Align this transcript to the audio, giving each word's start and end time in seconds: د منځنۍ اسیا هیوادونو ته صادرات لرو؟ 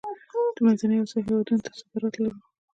د 0.55 0.57
منځنۍ 0.65 0.97
اسیا 0.99 1.19
هیوادونو 1.27 1.63
ته 1.65 1.69
صادرات 1.79 2.13
لرو؟ 2.17 2.39